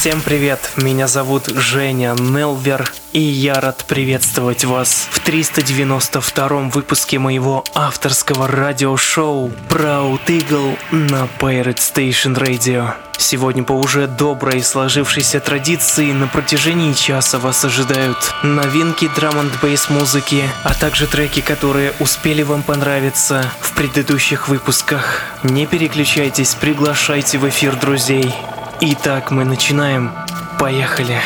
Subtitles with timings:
[0.00, 7.64] Всем привет, меня зовут Женя Нелвер, и я рад приветствовать вас в 392 выпуске моего
[7.74, 12.92] авторского радиошоу Proud Eagle на Pirate Station Radio.
[13.16, 19.90] Сегодня по уже доброй сложившейся традиции на протяжении часа вас ожидают новинки драм н бейс
[19.90, 25.22] музыки, а также треки, которые успели вам понравиться в предыдущих выпусках.
[25.42, 28.32] Не переключайтесь, приглашайте в эфир друзей.
[28.80, 30.12] Итак, мы начинаем.
[30.60, 31.20] Поехали.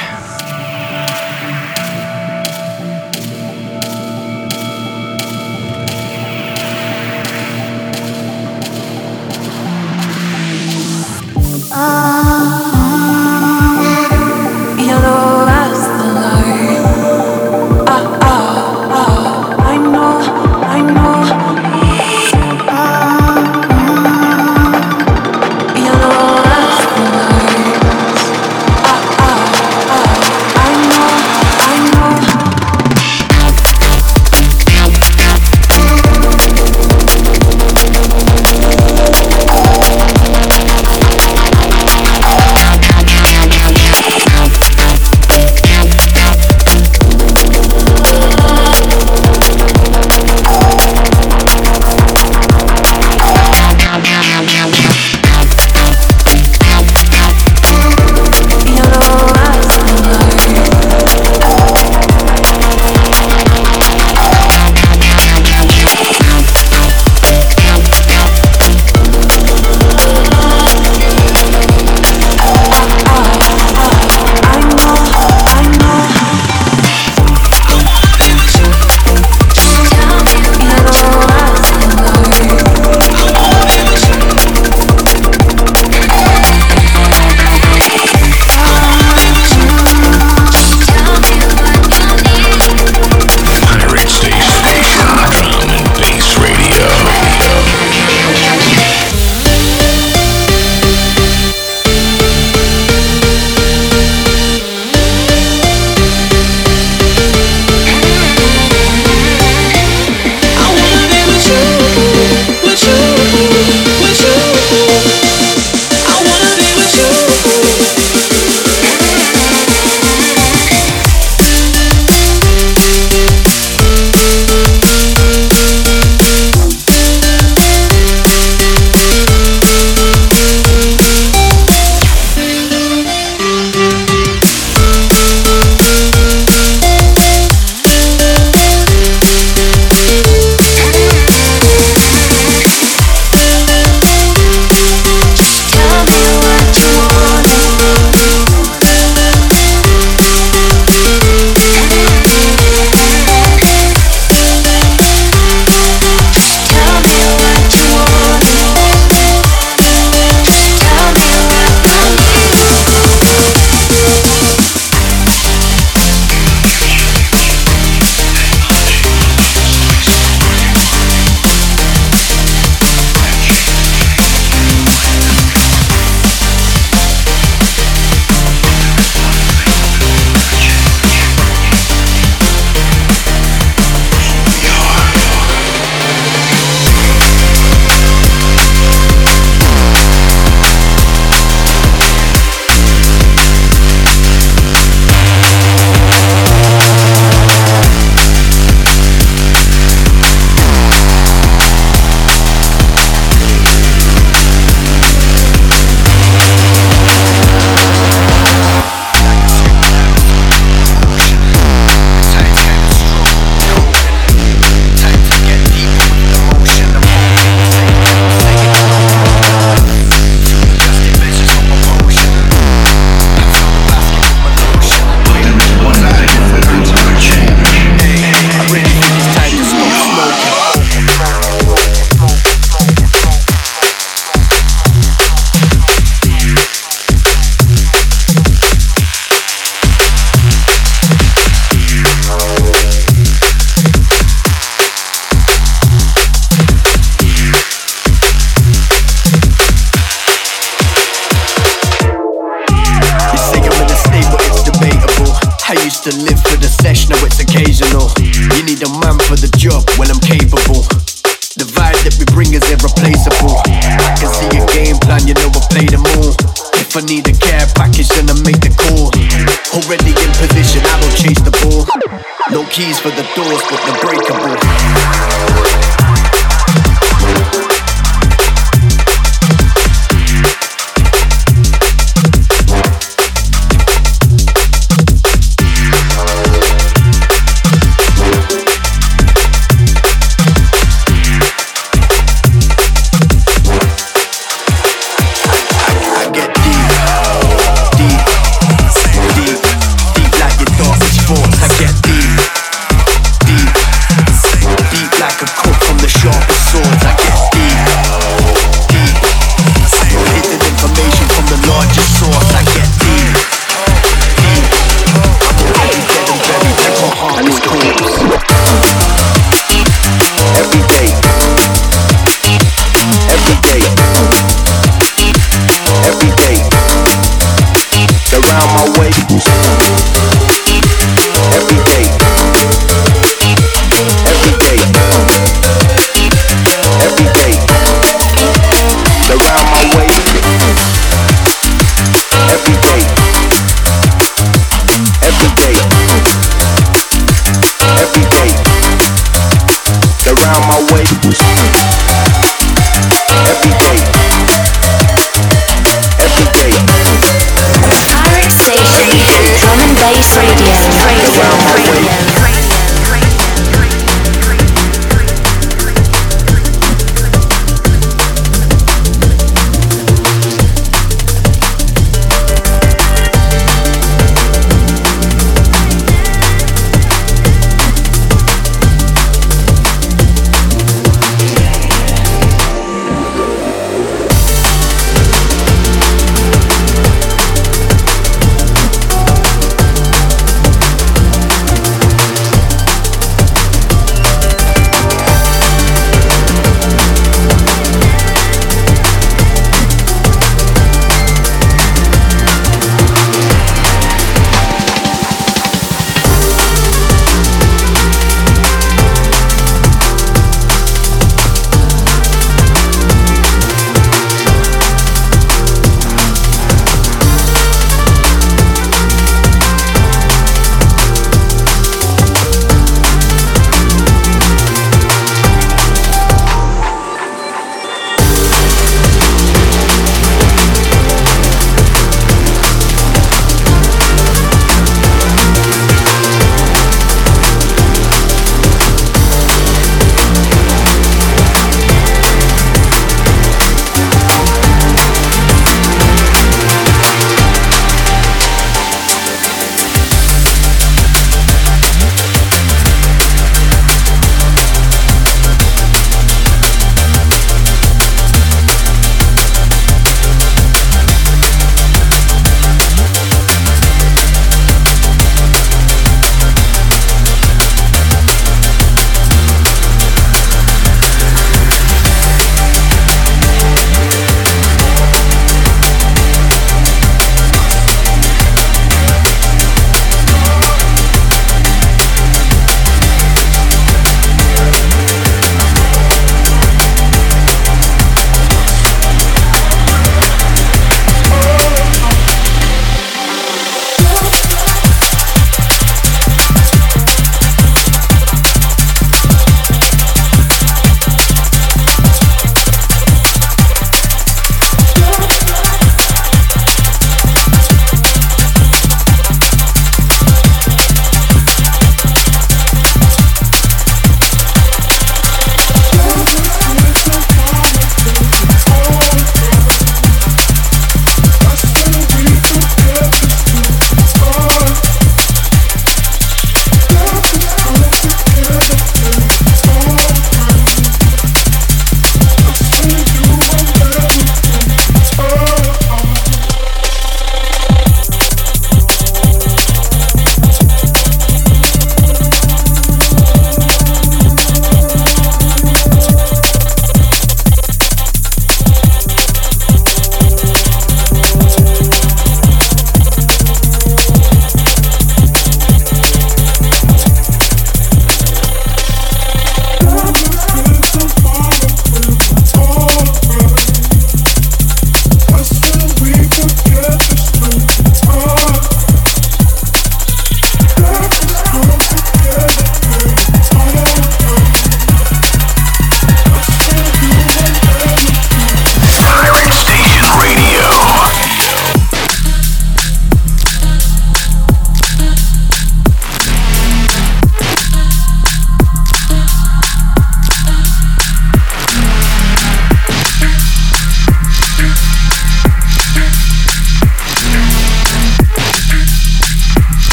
[11.75, 12.22] Yellow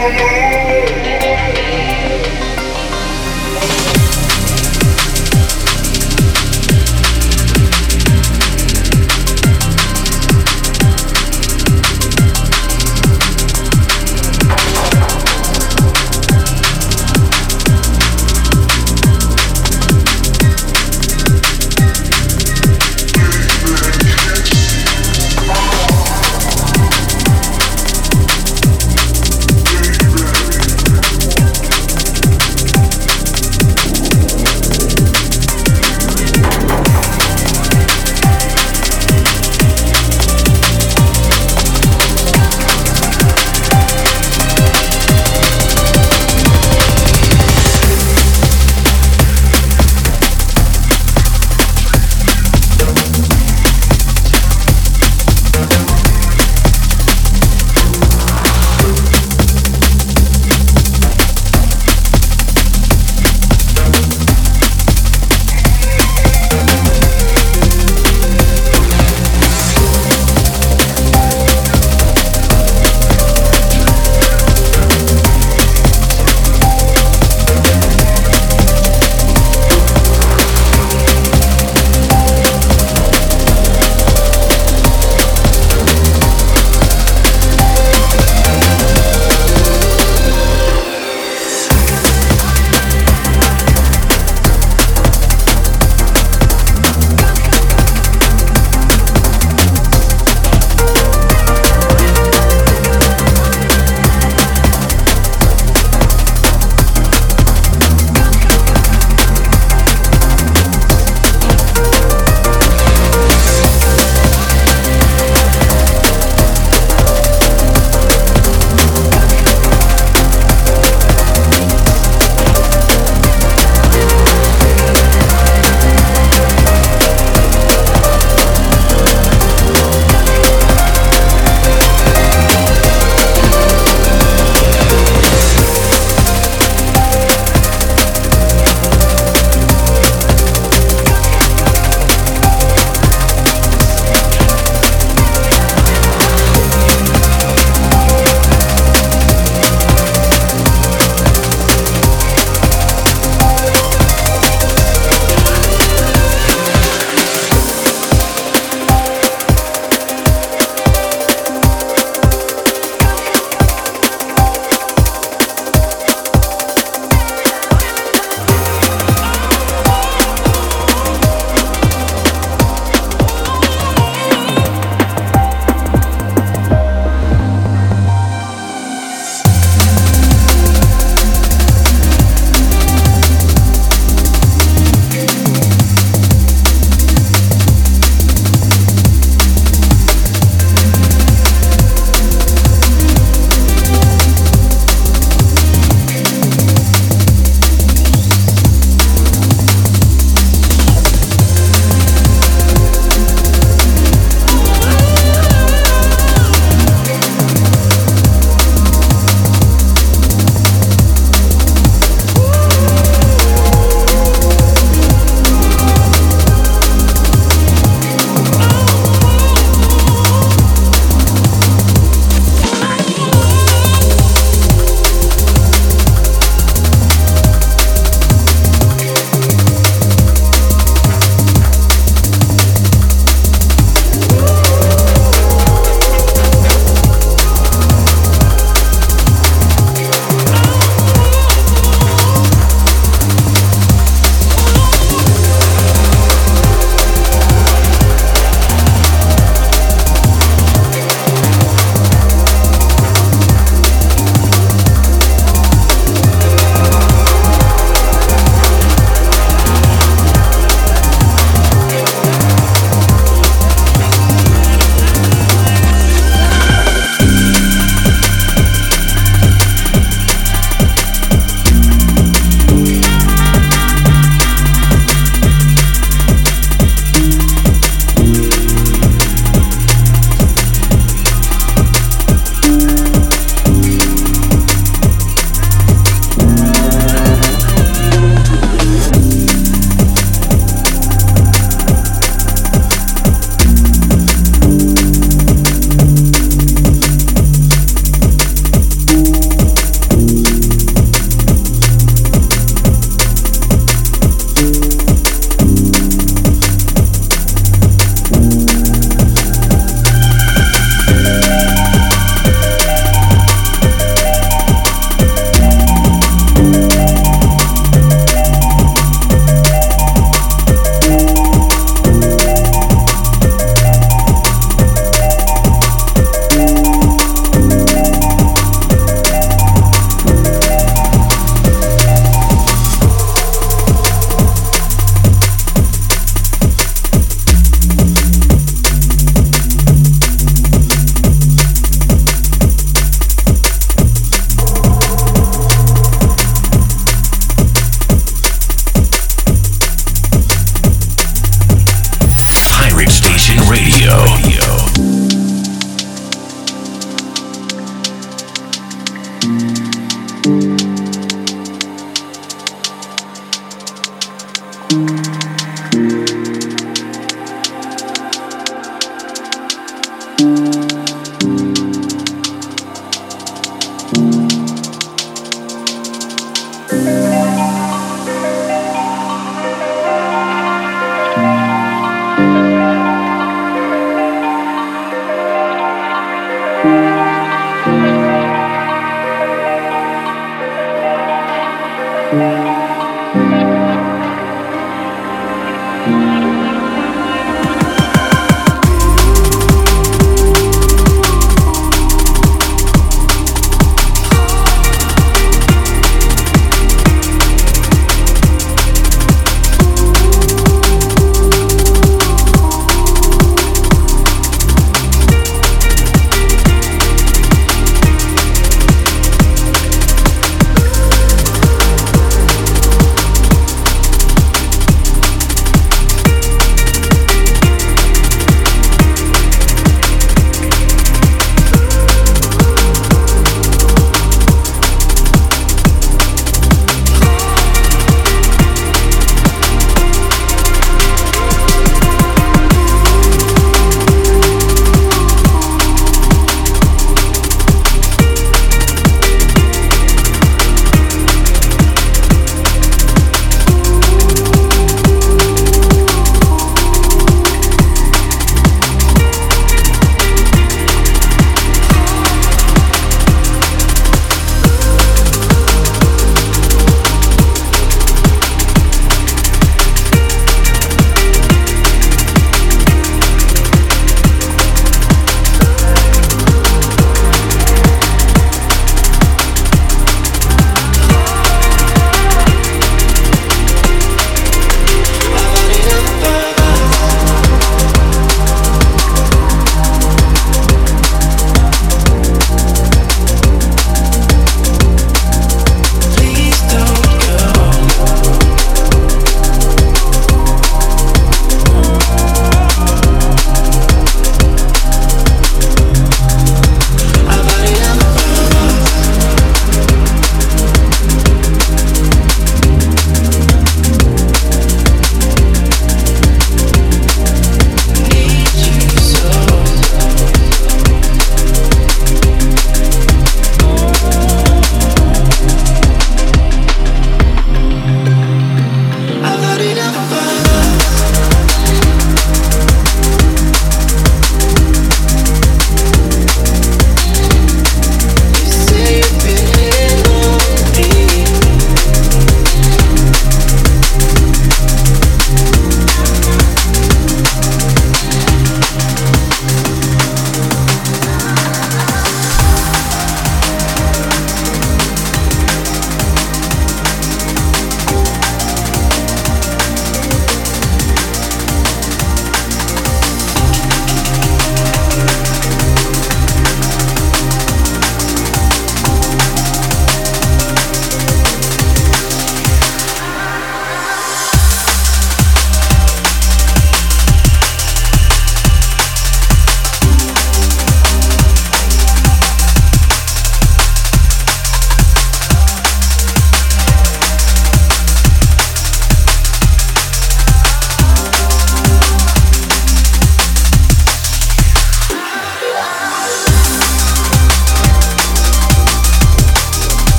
[0.00, 0.39] no, no, no.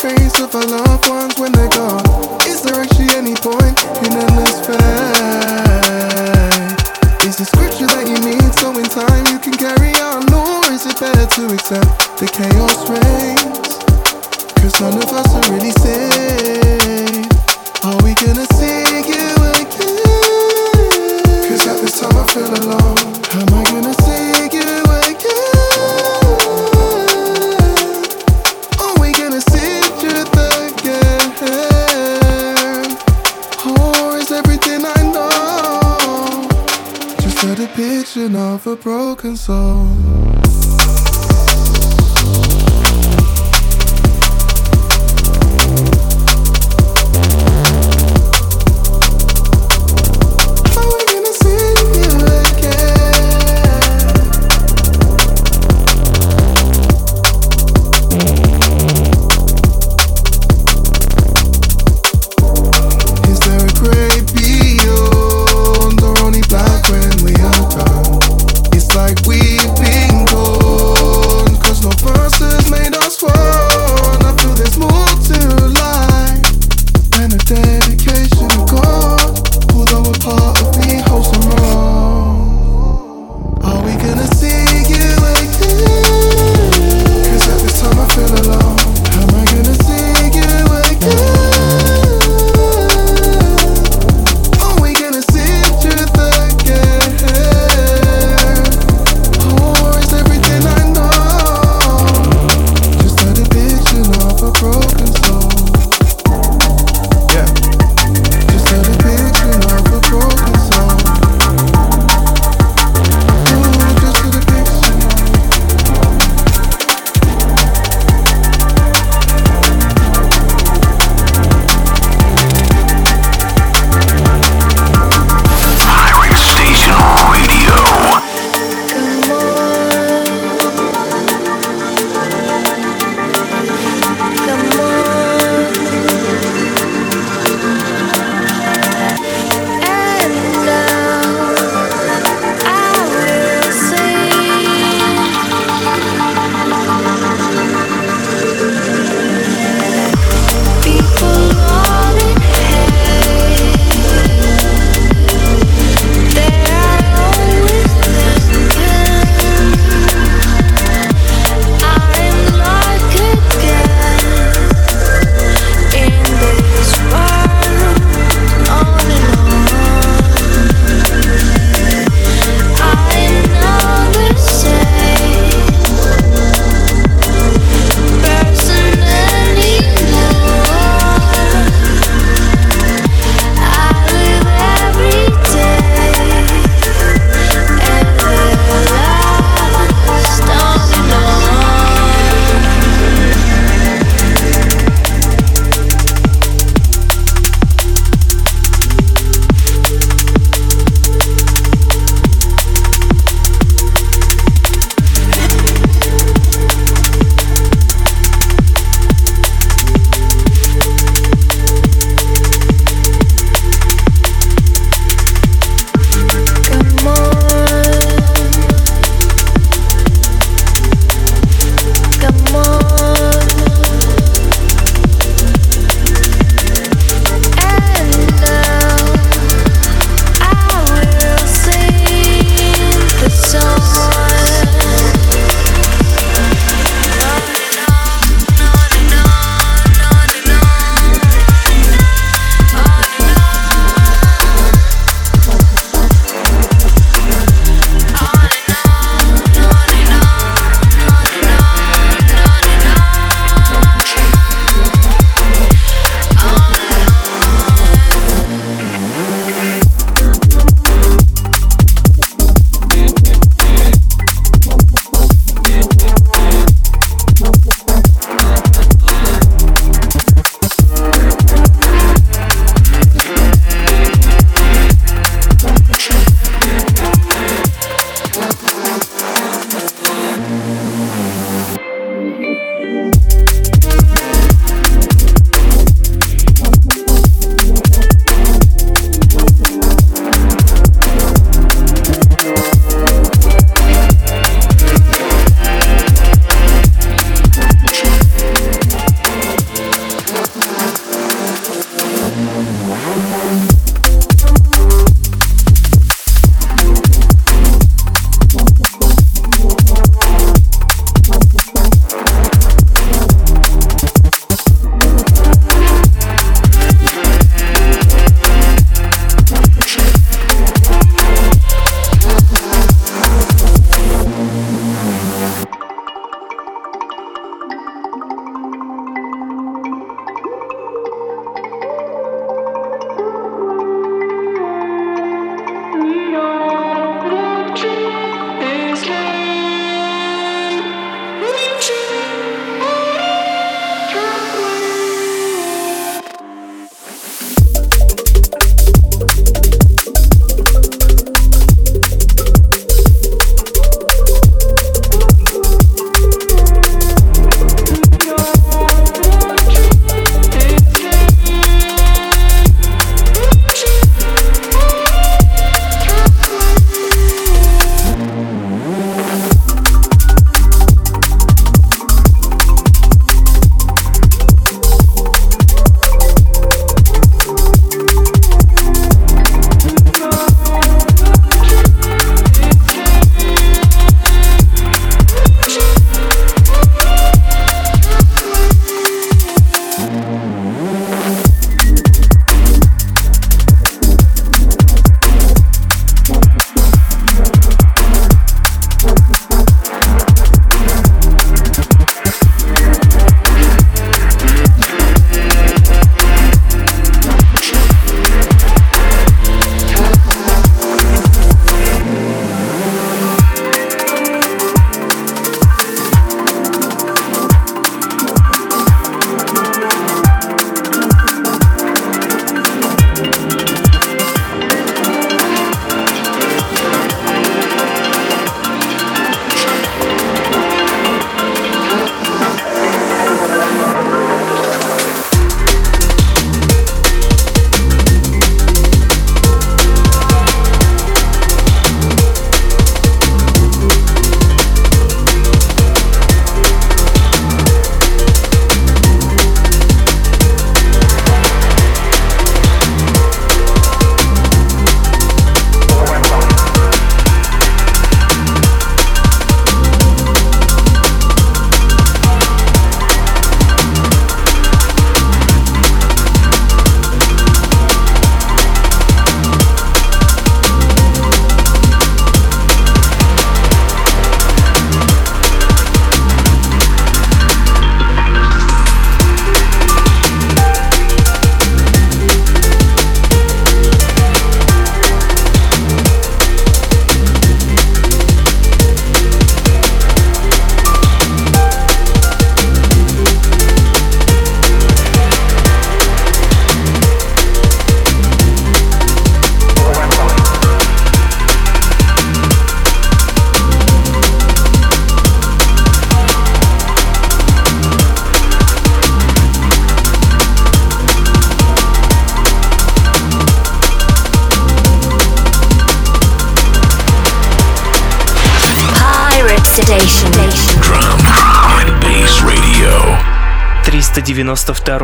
[0.00, 1.79] face of our loved ones when they go.